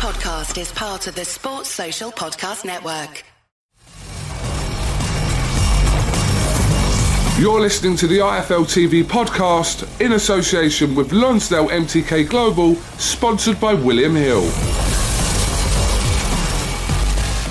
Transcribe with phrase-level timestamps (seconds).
[0.00, 3.22] podcast is part of the Sports Social Podcast Network.
[7.38, 13.74] You're listening to the IFL TV podcast in association with Lonsdale MTK Global, sponsored by
[13.74, 14.40] William Hill.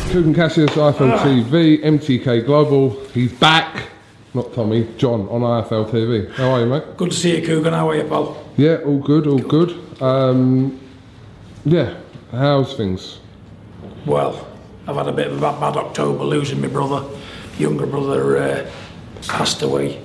[0.09, 2.99] Kugan Cassius, IFL TV, MTK Global.
[3.13, 3.89] He's back.
[4.33, 6.31] Not Tommy, John on IFL TV.
[6.31, 6.97] How are you, mate?
[6.97, 7.73] Good to see you, Kugan.
[7.73, 8.43] How are you, pal?
[8.57, 10.01] Yeah, all good, all good.
[10.01, 10.79] Um,
[11.63, 11.95] yeah,
[12.31, 13.19] how's things?
[14.05, 14.47] Well,
[14.87, 17.07] I've had a bit of a bad, bad October losing my brother.
[17.57, 18.71] Younger brother uh,
[19.27, 20.01] passed away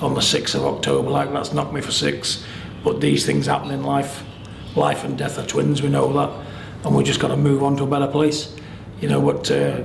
[0.00, 1.10] on the 6th of October.
[1.10, 2.44] Like, that's knocked me for six.
[2.84, 4.22] But these things happen in life.
[4.76, 6.46] Life and death are twins, we know that.
[6.84, 8.56] And we just got to move on to a better place.
[9.00, 9.82] You know, but uh,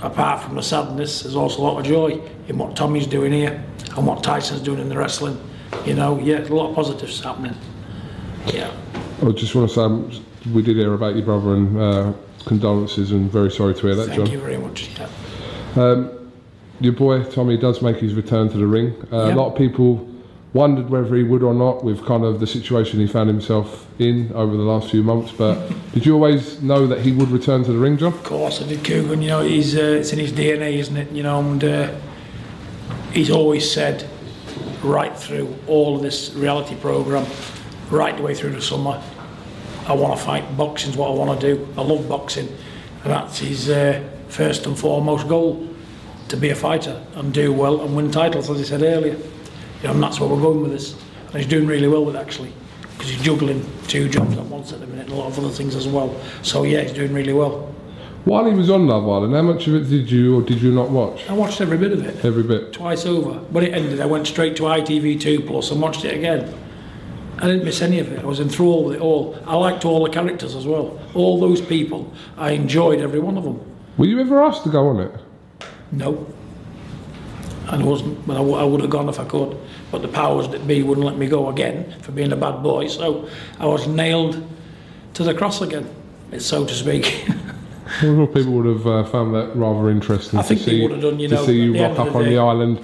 [0.00, 3.64] apart from the sadness, there's also a lot of joy in what Tommy's doing here
[3.96, 5.38] and what Tyson's doing in the wrestling.
[5.84, 7.56] You know, yeah, a lot of positives happening.
[8.46, 8.72] Yeah.
[9.22, 10.10] I just want to say um,
[10.52, 12.12] we did hear about your brother and uh,
[12.44, 14.30] condolences and very sorry to hear that, Thank John.
[14.30, 14.90] you very much.
[15.76, 16.08] Yeah.
[16.80, 18.94] Your boy Tommy does make his return to the ring.
[19.12, 19.34] Uh, Yeah.
[19.34, 20.08] A lot of people
[20.54, 24.30] wondered whether he would or not with kind of the situation he found himself in
[24.32, 25.32] over the last few months.
[25.32, 28.12] But did you always know that he would return to the ring, John?
[28.12, 29.20] Of course, I did Kugan.
[29.22, 31.10] You know, he's uh, it's in his DNA, isn't it?
[31.10, 31.94] You know, and uh,
[33.12, 34.08] he's always said
[34.82, 37.26] right through all of this reality program,
[37.90, 39.02] right the way through the summer,
[39.88, 40.56] I want to fight.
[40.56, 41.68] Boxing's what I want to do.
[41.76, 42.48] I love boxing,
[43.02, 45.66] and that's his uh, first and foremost goal
[46.28, 49.14] to be a fighter and do well and win titles, as I said earlier.
[49.14, 50.94] You know, and that's where we're going with this.
[51.28, 52.52] And he's doing really well with it, actually
[52.98, 55.50] because he's juggling two jobs at once at the minute and a lot of other
[55.50, 56.14] things as well.
[56.42, 57.72] So yeah, he's doing really well.
[58.24, 60.72] While he was on Love Island, how much of it did you or did you
[60.72, 61.28] not watch?
[61.30, 62.24] I watched every bit of it.
[62.24, 62.72] Every bit.
[62.72, 63.38] twice over.
[63.50, 66.52] When it ended, I went straight to ITV2 Plus and watched it again.
[67.40, 68.20] I didn't miss any of it.
[68.20, 69.38] I was enthralled with it all.
[69.46, 70.98] I liked all the characters as well.
[71.14, 73.60] All those people, I enjoyed every one of them.
[73.96, 75.12] Were you ever asked to go on it?
[75.92, 76.26] No.
[77.68, 79.56] And I wasn't, but I, w- I would have gone if I could.
[79.92, 82.88] But the powers that be wouldn't let me go again for being a bad boy.
[82.88, 83.28] So
[83.60, 84.42] I was nailed
[85.14, 85.88] to the cross again,
[86.38, 87.28] so to speak.
[88.02, 90.66] A lot of people would have uh, found that rather interesting I to think they
[90.72, 92.30] see, would have done, you to know, see you rock up on day.
[92.30, 92.82] the island I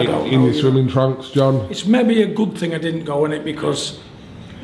[0.00, 1.66] in, in your swimming trunks, John.
[1.70, 4.00] It's maybe a good thing I didn't go in it because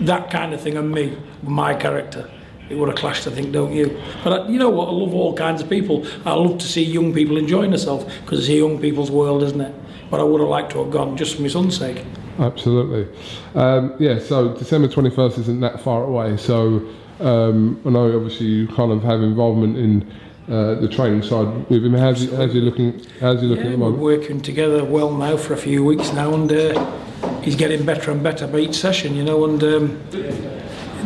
[0.01, 2.31] that kind of thing and me, my character,
[2.69, 4.01] it would have clashed, I think, don't you?
[4.23, 4.89] But I, you know what?
[4.89, 6.07] I love all kinds of people.
[6.25, 9.61] I love to see young people enjoying themselves because it's a young people's world, isn't
[9.61, 9.75] it?
[10.11, 12.05] But I would have liked to have gone just for my son's sake.
[12.39, 13.07] Absolutely.
[13.55, 16.37] Um, yeah, so December 21st isn't that far away.
[16.37, 16.89] So
[17.19, 20.11] um, I know obviously you kind of have involvement in
[20.51, 21.95] uh, the training side with him.
[21.95, 23.01] How's he, how's he looking?
[23.21, 24.03] How's he looking Yeah, at the we're moment?
[24.03, 28.23] working together well now for a few weeks now, and uh, he's getting better and
[28.23, 29.45] better by each session, you know.
[29.45, 30.03] And um,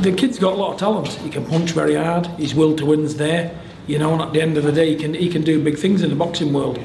[0.00, 1.08] the kid's got a lot of talent.
[1.08, 2.26] He can punch very hard.
[2.38, 3.56] His will to win's there,
[3.86, 4.12] you know.
[4.14, 6.10] And at the end of the day, he can he can do big things in
[6.10, 6.78] the boxing world.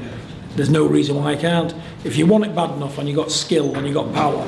[0.56, 1.74] There's no reason why he can't.
[2.04, 4.46] If you want it bad enough and you got skill and you got power,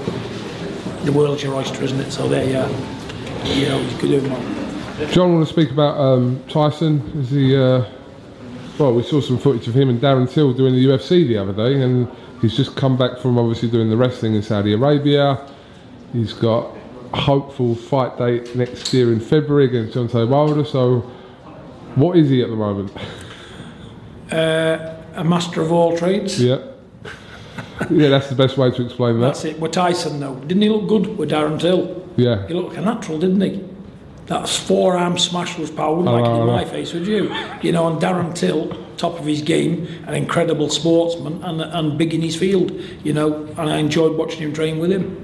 [1.05, 2.11] the world's your oyster, isn't it?
[2.11, 2.69] So there you are.
[3.47, 5.07] You know, he's doing well.
[5.11, 7.00] John, want to speak about um, Tyson?
[7.21, 7.55] Is he?
[7.55, 7.85] Uh,
[8.81, 11.53] well, we saw some footage of him and Darren Till doing the UFC the other
[11.53, 12.09] day, and
[12.42, 15.47] he's just come back from obviously doing the wrestling in Saudi Arabia.
[16.14, 16.75] He's got
[17.14, 20.66] a hopeful fight date next year in February against Deontay Wilder.
[20.66, 21.02] So,
[21.94, 22.92] what is he at the moment?
[24.31, 26.42] Uh, a master of all trades.
[26.42, 26.59] Yeah.
[27.92, 29.28] yeah, that's the best way to explain that.
[29.28, 29.59] That's it.
[29.59, 32.09] With Tyson, though, didn't he look good with Darren Till?
[32.18, 32.48] Yeah.
[32.48, 33.63] He looked like a natural, didn't he?
[34.31, 35.94] That forearm smash was power.
[35.94, 37.36] Wouldn't oh, like it Oh, in my face, would you?
[37.62, 42.14] You know, and Darren Till, top of his game, an incredible sportsman and, and big
[42.14, 42.72] in his field,
[43.03, 45.22] you know, and I enjoyed watching him train with him.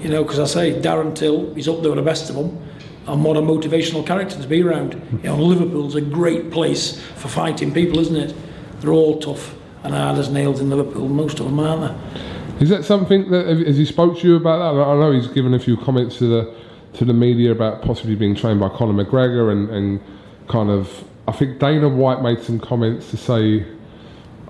[0.00, 2.58] You know, because I say, Darren Till, he's up there with the best of them.
[3.06, 4.94] And what a motivational character to be around.
[5.22, 8.34] You know, Liverpool's a great place for fighting people, isn't it?
[8.80, 9.54] They're all tough
[9.84, 12.64] and hard as nails in Liverpool, most of them, aren't they?
[12.64, 14.82] Is that something that has he spoke to you about that?
[14.82, 18.34] I know he's given a few comments to the to the media about possibly being
[18.34, 20.00] trained by Conor McGregor and, and
[20.48, 21.04] kind of.
[21.26, 23.66] I think Dana White made some comments to say.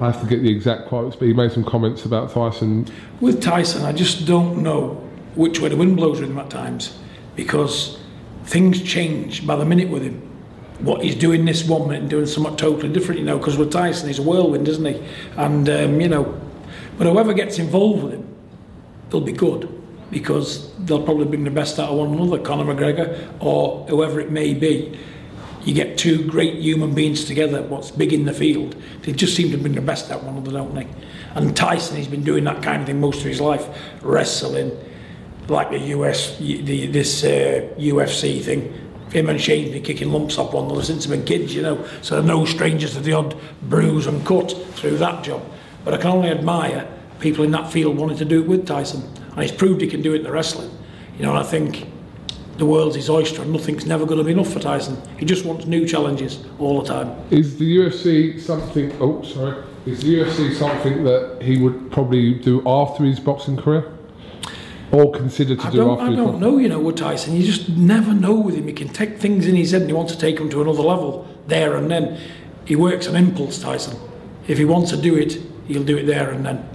[0.00, 2.86] I have to get the exact quotes, but he made some comments about Tyson.
[3.20, 4.90] With Tyson, I just don't know
[5.34, 6.96] which way the wind blows with him at times
[7.34, 7.98] because
[8.44, 10.22] things change by the minute with him.
[10.78, 13.72] What he's doing this one minute and doing something totally different, you know, because with
[13.72, 15.02] Tyson, he's a whirlwind, isn't he?
[15.36, 16.40] And, um, you know,
[16.96, 18.36] but whoever gets involved with him,
[19.10, 19.77] they'll be good
[20.10, 24.30] because they'll probably bring the best out of one another, Conor McGregor or whoever it
[24.30, 24.98] may be.
[25.64, 29.50] You get two great human beings together, what's big in the field, they just seem
[29.50, 30.86] to bring the best out of one another, don't they?
[31.34, 33.68] And Tyson, he's been doing that kind of thing most of his life,
[34.02, 34.72] wrestling,
[35.48, 40.52] like the US, the, this uh, UFC thing, him and Shane's been kicking lumps off
[40.52, 41.86] one another since they've been kids, you know.
[42.02, 45.42] So they're no strangers to the odd bruise and cut through that job.
[45.84, 46.86] But I can only admire
[47.20, 49.02] people in that field wanting to do it with Tyson.
[49.38, 50.68] And he's proved he can do it in the wrestling.
[51.16, 51.86] You know, and I think
[52.56, 55.00] the world's his oyster and nothing's never going to be enough for Tyson.
[55.16, 57.16] He just wants new challenges all the time.
[57.30, 58.92] Is the UFC something?
[59.00, 59.62] Oh, sorry.
[59.86, 63.96] Is the UFC something that he would probably do after his boxing career,
[64.90, 66.40] or consider to I do after I don't boxing?
[66.40, 67.36] know, you know, with Tyson.
[67.36, 68.66] You just never know with him.
[68.66, 70.82] He can take things in his head and he wants to take them to another
[70.82, 72.18] level there and then.
[72.64, 73.96] He works on impulse, Tyson.
[74.48, 76.68] If he wants to do it, he'll do it there and then.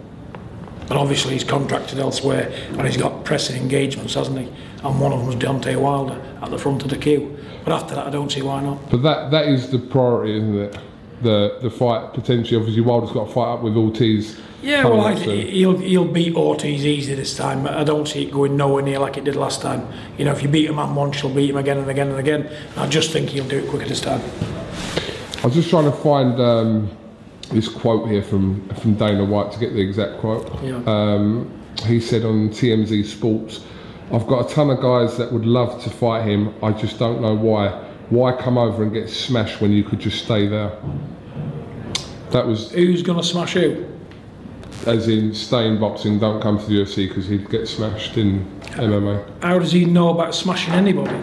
[0.93, 4.47] But obviously he's contracted elsewhere and he's got pressing engagements, hasn't he?
[4.83, 7.35] And one of them's Deontay Wilder at the front of the queue.
[7.65, 8.91] But after that, I don't see why not.
[8.91, 10.77] But that that is the priority, isn't it?
[11.23, 12.57] The the fight potentially.
[12.57, 14.39] Obviously, Wilder's got to fight up with Ortiz.
[14.61, 15.47] Yeah, well, soon.
[15.47, 17.65] he'll he'll beat Ortiz easy this time.
[17.65, 19.91] I don't see it going nowhere near like it did last time.
[20.19, 22.19] You know, if you beat a man once, you'll beat him again and again and
[22.19, 22.55] again.
[22.77, 24.21] I just think he'll do it quicker this time.
[25.41, 26.91] I was just trying to find um,
[27.51, 30.47] this quote here from from Dana White to get the exact quote.
[30.63, 30.81] Yeah.
[30.85, 31.51] Um,
[31.85, 33.61] he said on TMZ Sports,
[34.11, 36.53] "I've got a ton of guys that would love to fight him.
[36.63, 37.69] I just don't know why.
[38.09, 40.71] Why come over and get smashed when you could just stay there?"
[42.31, 43.85] That was Who's going to smash who?
[44.87, 48.45] as in stay in boxing, don't come to the UFC because he'd get smashed in
[48.71, 49.23] MMA.
[49.41, 51.15] How does he know about smashing anybody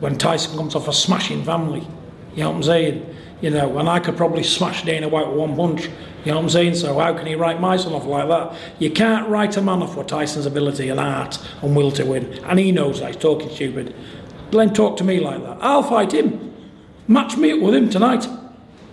[0.00, 1.86] when Tyson comes off a smashing family?
[2.34, 3.13] You know what I'm saying?
[3.44, 5.84] You know, and I could probably smash Dana White with one punch.
[6.24, 6.76] You know what I'm saying?
[6.76, 8.56] So how can he write my son off like that?
[8.78, 12.42] You can't write a man off for Tyson's ability and art and will to win.
[12.44, 13.08] And he knows that.
[13.08, 13.94] He's talking stupid.
[14.50, 15.58] Him talk to me like that.
[15.60, 16.54] I'll fight him.
[17.06, 18.26] Match me up with him tonight.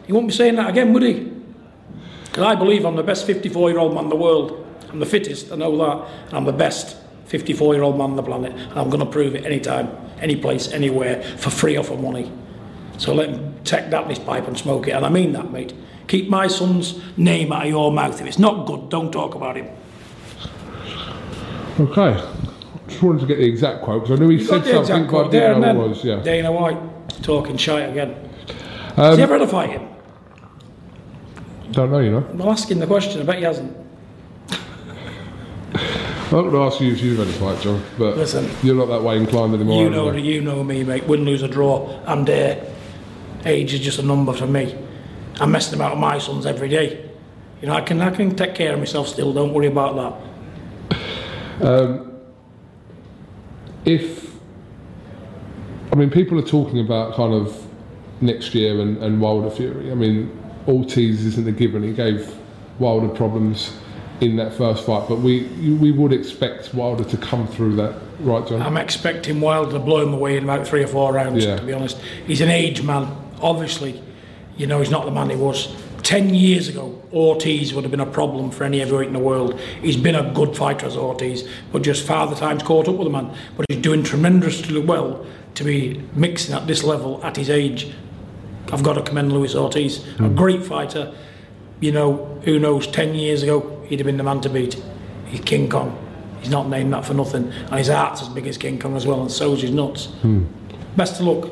[0.06, 1.31] He won't be saying that again, would he?
[2.25, 4.68] Because I believe I'm the best 54 year old man in the world.
[4.89, 6.09] I'm the fittest, I know that.
[6.25, 6.97] And I'm the best
[7.27, 8.51] 54 year old man on the planet.
[8.51, 12.30] And I'm going to prove it anytime, any place, anywhere, for free or for money.
[13.01, 14.92] So let him take that in his pipe and smoke it.
[14.92, 15.74] And I mean that, mate.
[16.07, 18.21] Keep my son's name out of your mouth.
[18.21, 19.68] If it's not good, don't talk about him.
[21.80, 22.24] Okay.
[22.88, 25.25] Just wanted to get the exact quote because I knew he You said something, but
[25.25, 26.03] I didn't know what it was.
[26.03, 26.21] Yeah.
[26.21, 26.77] Dana White
[27.24, 28.12] talking shite again.
[28.89, 29.89] Um, Has he ever had a fight him?
[31.71, 32.27] Don't know, you know.
[32.33, 33.19] Well, ask him the question.
[33.19, 33.75] I bet he hasn't.
[35.74, 38.47] I'm not going to ask you if you've had a fight, John, but Listen.
[38.62, 39.81] you're not that way inclined anymore.
[39.81, 41.07] You know, you know me, mate.
[41.07, 42.00] Win, lose, or draw.
[42.06, 42.71] I'm there.
[43.45, 44.77] Age is just a number for me.
[45.39, 47.09] I'm messing about with my sons every day.
[47.61, 49.33] You know, I can, I can take care of myself still.
[49.33, 50.19] Don't worry about
[50.89, 51.67] that.
[51.67, 52.11] Um,
[53.85, 54.35] if
[55.91, 57.67] I mean people are talking about kind of
[58.21, 59.91] next year and, and Wilder Fury.
[59.91, 60.37] I mean
[60.67, 61.83] Ortiz isn't a given.
[61.83, 62.35] He gave
[62.79, 63.77] Wilder problems
[64.21, 65.44] in that first fight, but we
[65.79, 68.61] we would expect Wilder to come through that, right, John?
[68.61, 71.57] I'm expecting Wilder to blow him away in about three or four rounds, Yeah.
[71.57, 71.97] to be honest.
[72.27, 73.07] He's an age man.
[73.41, 74.01] Obviously,
[74.57, 75.75] you know, he's not the man he was.
[76.03, 79.59] Ten years ago, Ortiz would have been a problem for any heavyweight in the world.
[79.81, 83.11] He's been a good fighter as Ortiz, but just father time's caught up with the
[83.11, 83.35] man.
[83.55, 87.93] But he's doing tremendously well to be mixing at this level at his age.
[88.71, 90.35] I've got to commend Luis Ortiz, a hmm.
[90.35, 91.13] great fighter.
[91.79, 94.81] You know, who knows, 10 years ago, he'd have been the man to beat.
[95.25, 95.97] He's King Kong.
[96.39, 97.51] He's not named that for nothing.
[97.51, 100.05] And his heart's as big as King Kong as well, and so's his nuts.
[100.21, 100.45] Hmm.
[100.95, 101.51] Best of luck,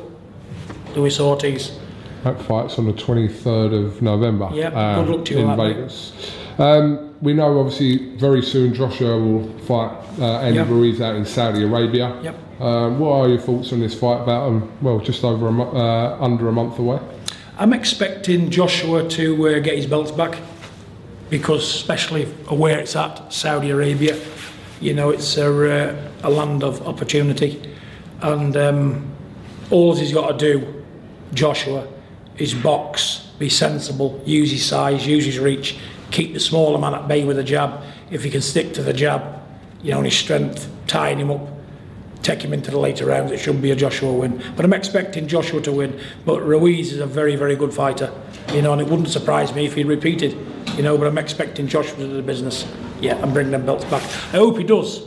[0.94, 1.79] Luis Ortiz.
[2.24, 4.46] That fight's on the 23rd of November.
[4.46, 5.56] um, Yeah, good luck to you in.
[5.56, 6.12] Vegas.
[6.58, 10.68] Um, we know obviously very soon Joshua will fight uh, Andy Yep.
[10.68, 12.20] Ruiz out in Saudi Arabia.
[12.22, 12.60] Yep.
[12.60, 14.20] Um, what are your thoughts on this fight?
[14.22, 16.98] About um, well, just over a mo- uh, under a month away.
[17.58, 20.38] I'm expecting Joshua to uh, get his belts back
[21.30, 24.18] because, especially where it's at, Saudi Arabia,
[24.80, 25.48] you know, it's a,
[25.90, 27.62] uh, a land of opportunity.
[28.22, 29.10] And um,
[29.70, 30.84] all he's got to do,
[31.32, 31.86] Joshua,
[32.40, 35.78] is box, be sensible, use his size, use his reach,
[36.10, 37.82] keep the smaller man at bay with a jab.
[38.10, 39.40] If he can stick to the jab,
[39.82, 41.46] you know, and his strength, tying him up,
[42.22, 43.32] take him into the later rounds.
[43.32, 44.42] It shouldn't be a Joshua win.
[44.56, 45.98] But I'm expecting Joshua to win.
[46.26, 48.12] But Ruiz is a very, very good fighter.
[48.52, 50.36] You know, and it wouldn't surprise me if he repeated.
[50.76, 52.66] You know, but I'm expecting Joshua to do the business.
[53.00, 54.02] Yeah, and bring them belts back.
[54.02, 55.06] I hope he does.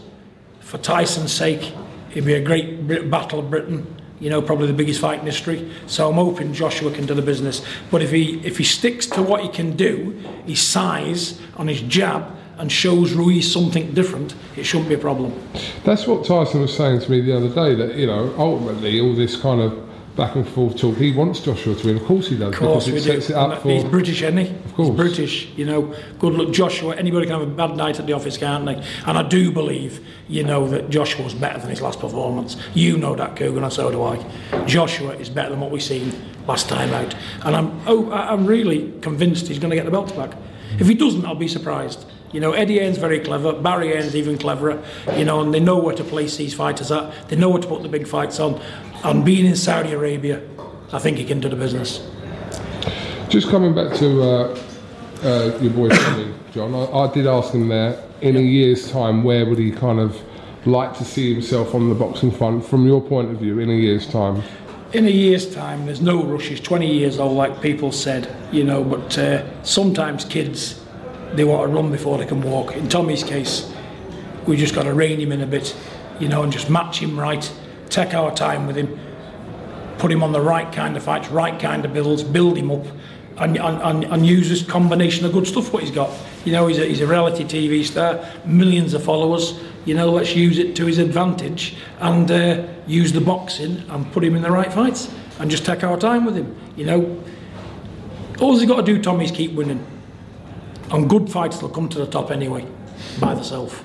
[0.62, 1.74] For Tyson's sake,
[2.12, 4.02] it'd be a great battle of Britain.
[4.20, 5.72] You know, probably the biggest fight in history.
[5.88, 7.66] So I'm hoping Joshua can do the business.
[7.92, 10.12] But if he if he sticks to what he can do,
[10.46, 15.34] his size on his jab, and shows Ruiz something different, it shouldn't be a problem.
[15.84, 17.76] That's what Tyson was saying to me the other day.
[17.76, 20.96] That you know, ultimately, all this kind of back and forth talk.
[20.98, 21.98] He wants Joshua to win.
[21.98, 22.54] Of course he does.
[22.54, 23.34] Of course because we it sets do.
[23.34, 23.70] it up for.
[23.70, 24.50] He's British, isn't he?
[24.50, 24.88] Of course.
[24.90, 25.96] He's British, you know.
[26.20, 26.96] Good luck, Joshua.
[26.96, 28.76] Anybody can have a bad night at the office, can't they?
[29.06, 32.58] And I do believe, you know, that Joshua was better than his last performance.
[32.74, 34.66] You know that, Kugan, and so do I.
[34.66, 36.14] Joshua is better than what we've seen
[36.48, 37.16] last time out.
[37.46, 40.34] And I'm, oh, I'm really convinced he's going to get the belt back.
[40.80, 42.06] If he doesn't, I'll be surprised.
[42.34, 44.84] You know, Eddie Hearn's very clever, Barry Hearn's even cleverer,
[45.16, 47.30] you know, and they know where to place these fighters at.
[47.30, 48.60] They know where to put the big fights on.
[49.04, 50.42] And being in Saudi Arabia,
[50.92, 52.06] I think he can do the business.
[53.30, 54.60] Just coming back to uh,
[55.24, 55.90] uh, your boy
[56.52, 60.00] John, I, I did ask him there in a year's time where would he kind
[60.00, 60.20] of
[60.66, 63.74] like to see himself on the boxing front from your point of view in a
[63.74, 64.42] year's time.
[64.94, 66.48] in a year's time, there's no rush.
[66.48, 68.84] He's 20 years old, like people said, you know.
[68.84, 70.83] But uh, sometimes kids,
[71.36, 72.76] they want to run before they can walk.
[72.76, 73.72] In Tommy's case,
[74.48, 75.76] we just got to rein him in a bit,
[76.20, 77.52] you know, and just match him right.
[77.90, 79.00] Take our time with him,
[79.98, 82.86] put him on the right kind of fights, right kind of builds, build him up,
[83.38, 86.12] and, and, and, use this combination of good stuff what he's got.
[86.46, 89.60] You know, he's a, he's a reality TV star, millions of followers.
[89.86, 94.24] You know, let's use it to his advantage and uh, use the boxing and put
[94.24, 96.56] him in the right fights and just take our time with him.
[96.76, 97.24] You know,
[98.40, 99.84] all he's got to do, Tommy, is keep winning.
[100.92, 102.66] And good fights will come to the top anyway,
[103.20, 103.76] by themselves.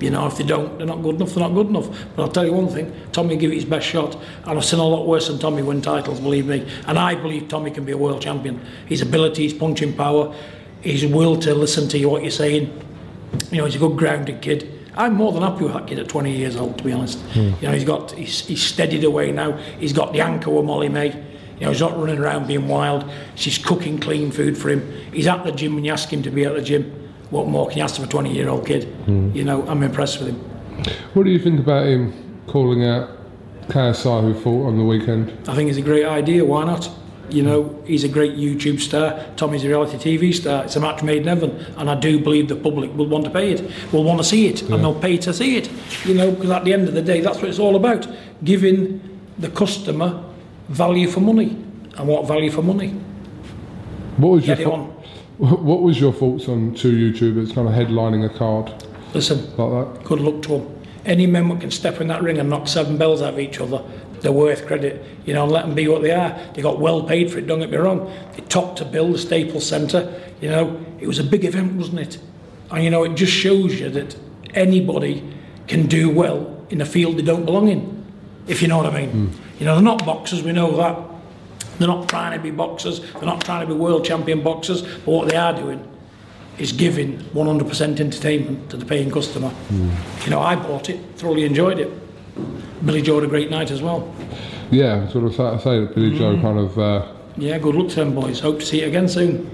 [0.00, 1.88] You know, if they don't, they're not good enough, they're not good enough.
[2.16, 4.16] But I'll tell you one thing, Tommy give it his best shot.
[4.44, 6.66] And I've seen a lot worse than Tommy win titles, believe me.
[6.88, 8.60] And I believe Tommy can be a world champion.
[8.86, 10.34] His ability, his punching power,
[10.80, 12.76] his will to listen to you, what you're saying.
[13.52, 14.80] You know, he's a good grounded kid.
[14.96, 17.20] I'm more than happy with that kid at 20 years old, to be honest.
[17.20, 17.52] Hmm.
[17.60, 19.52] You know, he's got, he's, he's steadied away now.
[19.78, 21.10] He's got the anchor with Molly May.
[21.62, 23.08] You know, he's not running around being wild.
[23.36, 24.82] She's cooking clean food for him.
[25.12, 26.90] He's at the gym when you ask him to be at the gym.
[27.30, 28.82] What more can you ask of a 20 year old kid?
[29.04, 29.30] Hmm.
[29.32, 30.40] You know, I'm impressed with him.
[31.14, 33.10] What do you think about him calling out
[33.68, 35.30] KSI who fought on the weekend?
[35.48, 36.44] I think it's a great idea.
[36.44, 36.90] Why not?
[37.30, 39.24] You know, he's a great YouTube star.
[39.36, 40.64] Tommy's a reality TV star.
[40.64, 43.30] It's a match made in heaven, and I do believe the public will want to
[43.30, 45.70] pay it, will want to see it, and they'll pay to see it.
[46.04, 48.08] You know, because at the end of the day, that's what it's all about:
[48.42, 49.00] giving
[49.38, 50.24] the customer
[50.72, 51.56] value for money.
[51.96, 52.90] And what value for money?
[54.16, 54.92] What was your Get it
[55.38, 58.72] what was your thoughts on two YouTubers kind of headlining a card
[59.12, 60.04] Listen, like that?
[60.04, 60.80] good luck to them.
[61.04, 63.58] Any men that can step in that ring and knock seven bells out of each
[63.58, 63.82] other,
[64.20, 65.04] they're worth credit.
[65.26, 66.38] You know, let them be what they are.
[66.54, 68.12] They got well paid for it, don't get me wrong.
[68.34, 70.20] They topped to bill, the Staples Centre.
[70.40, 72.18] You know, it was a big event, wasn't it?
[72.70, 74.16] And, you know, it just shows you that
[74.54, 75.28] anybody
[75.66, 78.04] can do well in a field they don't belong in,
[78.46, 79.10] if you know what I mean.
[79.10, 79.51] Hmm.
[79.62, 80.98] You know, they're not boxers, we know that.
[81.78, 85.06] They're not trying to be boxers, they're not trying to be world champion boxers, but
[85.06, 85.88] what they are doing
[86.58, 89.52] is giving 100% entertainment to the paying customer.
[90.24, 91.92] You know, I bought it, thoroughly enjoyed it.
[92.84, 94.12] Billy Joe had a great night as well.
[94.72, 96.76] Yeah, sort of say, say that Billy Joe kind of.
[96.76, 98.40] Uh, Yeah, good luck to them boys.
[98.40, 99.48] Hope to see it again soon.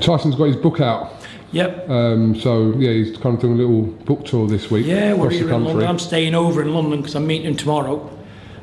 [0.00, 1.12] Tyson's got his book out,
[1.52, 1.90] Yep.
[1.90, 5.26] um, so yeah, he's kind of doing a little book tour this week Yeah, we're
[5.26, 5.64] across here the in.
[5.64, 5.86] London.
[5.88, 8.10] I'm staying over in London because I'm meeting him tomorrow.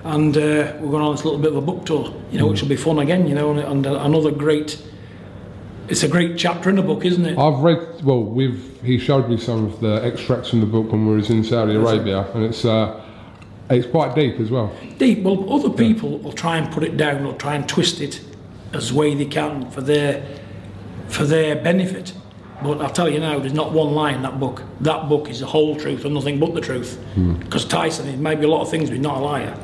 [0.04, 2.62] And uh, we're going on this little bit of a book tour, you know, which
[2.62, 4.82] will be fun again, you know, and, and another great.
[5.90, 7.38] It's a great chapter in the book, isn't it?
[7.38, 8.24] I've read well.
[8.24, 11.44] We've he showed me some of the extracts from the book when we was in
[11.44, 13.04] Saudi Arabia, and it's uh,
[13.70, 14.74] it's quite deep as well.
[14.98, 15.22] deep.
[15.24, 18.22] Well, other people will try and put it down or try and twist it
[18.74, 20.26] as way they can for their
[21.10, 22.14] for their benefit.
[22.64, 24.64] But I'll tell you now, there's not one lie in that book.
[24.82, 27.00] That book is the whole truth and nothing but the truth.
[27.40, 29.58] Because Tyson, it may be a lot of things, but he's not a liar.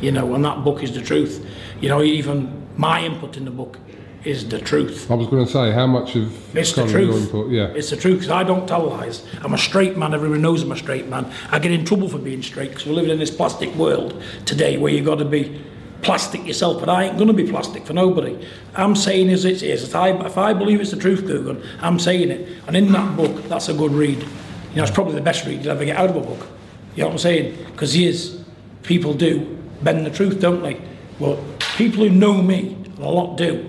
[0.00, 1.44] You know, and that book is the truth.
[1.80, 3.78] You know, even my input in the book
[4.24, 5.10] is the truth.
[5.10, 7.24] I was going to say how much of It's the truth.
[7.24, 7.66] input, yeah.
[7.68, 9.24] It's the truth because I don't tell lies.
[9.42, 10.14] I'm a straight man.
[10.14, 11.32] Everyone knows I'm a straight man.
[11.50, 14.76] I get in trouble for being straight because we're living in this plastic world today
[14.76, 15.64] where you got to be
[16.02, 16.80] plastic yourself.
[16.80, 18.38] But I ain't going to be plastic for nobody.
[18.74, 19.84] I'm saying as it is.
[19.84, 22.48] If I, if I believe it's the truth, Kugan, I'm saying it.
[22.66, 24.18] And in that book, that's a good read.
[24.18, 26.46] You know, it's probably the best read you'll ever get out of a book.
[26.94, 27.56] You know what I'm saying?
[27.66, 28.36] Because yes,
[28.82, 30.80] people do bend the truth, don't they?
[31.18, 31.42] Well,
[31.76, 33.68] people who know me, and a lot do,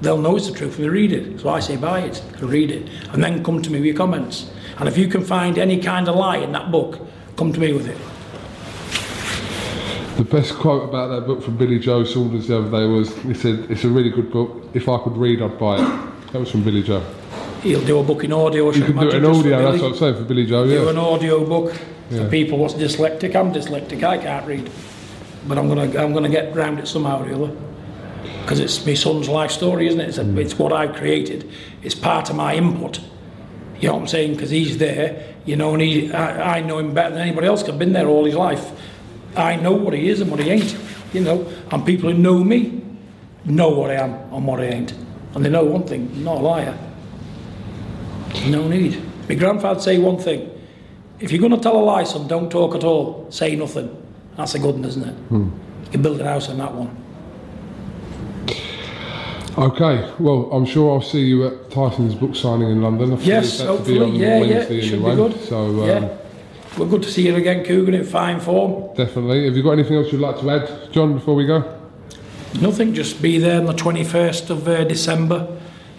[0.00, 1.40] they'll know it's the truth if they read it.
[1.40, 4.50] So I say buy it, read it, and then come to me with your comments.
[4.78, 7.00] And if you can find any kind of lie in that book,
[7.36, 7.98] come to me with it.
[10.16, 13.34] The best quote about that book from Billy Joe Saunders the other day was he
[13.34, 14.68] said, It's a really good book.
[14.74, 16.32] If I could read, I'd buy it.
[16.32, 17.02] That was from Billy Joe.
[17.62, 18.70] He'll do a book in audio.
[18.72, 20.90] You can do it in audio, that's what I'm saying for Billy Joe, Do yeah.
[20.90, 21.74] an audio book
[22.10, 22.24] Yeah.
[22.24, 23.34] for people what's dyslexic.
[23.34, 24.02] I'm dyslexic.
[24.02, 24.70] I can't read,
[25.46, 27.56] but I'm gonna I'm gonna get round it somehow or other.
[28.42, 30.08] Because it's my son's life story, isn't it?
[30.08, 30.38] It's, a, Mm.
[30.38, 31.48] it's what I've created.
[31.82, 33.00] It's part of my input.
[33.80, 34.32] You know what I'm saying?
[34.34, 37.64] Because he's there, you know, and he, I, I know him better than anybody else.
[37.68, 38.70] I've been there all his life.
[39.36, 40.76] I know what he is and what he ain't.
[41.12, 42.80] you know, and people who know me
[43.44, 44.92] know what I am and what I ain't.
[45.34, 46.78] And they know one thing, I'm not a liar.
[48.46, 49.00] No need.
[49.28, 50.48] My grandfather say one thing.
[51.20, 53.26] If you're going to tell a lie, son, don't talk at all.
[53.30, 53.88] Say nothing.
[54.36, 55.14] That's a good one, isn't it?
[55.30, 55.52] You
[55.90, 56.96] can build a house on that one.
[59.58, 63.12] Okay, well, I'm sure I'll see you at Tyson's book signing in London.
[63.12, 64.00] I Yes, that to be hopefully.
[64.00, 64.40] on Yeah, yeah.
[64.56, 65.10] Wednesday Should anyway.
[65.10, 65.40] be good.
[65.44, 66.16] So, um, yeah.
[66.78, 68.96] We're good to see you again, Kugan, in fine form.
[68.96, 69.44] definitely.
[69.44, 71.78] Have you got anything else you'd like to add, John, before we go?
[72.62, 75.46] Nothing, just be there on the 21st of uh, December.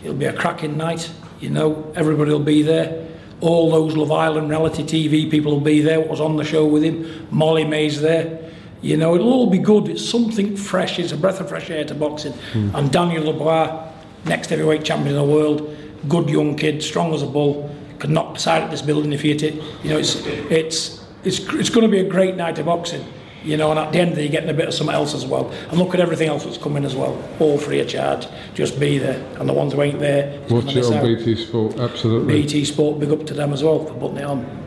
[0.04, 3.08] It'll be a cracking night, you know, everybody will be there.
[3.42, 6.66] All those Love Island reality TV people will be there, what was on the show
[6.66, 7.28] with him.
[7.32, 8.40] Molly May's there.
[8.82, 9.88] You know, it'll all be good.
[9.88, 12.34] It's something fresh, it's a breath of fresh air to boxing.
[12.34, 12.76] Hmm.
[12.76, 13.90] And Daniel Dubois,
[14.26, 15.76] next heavyweight champion of the world,
[16.08, 19.30] good young kid, strong as a bull, could knock beside at this building if he
[19.30, 19.56] hit it.
[19.84, 23.06] You know, it's, it's, it's, it's going to be a great night of boxing.
[23.44, 25.14] You know, and at the end of it, you're getting a bit of something else
[25.14, 25.52] as well.
[25.70, 27.22] And look at everything else that's coming as well.
[27.40, 28.28] All free of charge.
[28.54, 29.22] Just be there.
[29.40, 31.04] And the ones who ain't there, it's Watch gonna it on out.
[31.04, 32.42] BT Sport, absolutely.
[32.42, 34.64] BT Sport, big up to them as well for putting it on.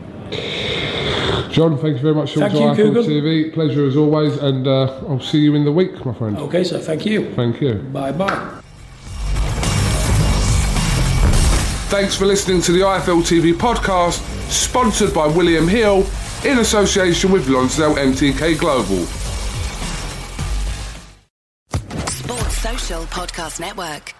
[1.51, 3.53] John, thank you very much for Thank coming you, to TV.
[3.53, 6.37] Pleasure as always, and uh, I'll see you in the week, my friend.
[6.37, 7.33] Okay, so thank you.
[7.33, 7.75] Thank you.
[7.75, 8.61] Bye bye.
[11.89, 14.19] Thanks for listening to the IFL TV podcast,
[14.51, 16.05] sponsored by William Hill
[16.45, 19.05] in association with Lonsdale MTK Global.
[22.09, 24.13] Sports Social Podcast Network.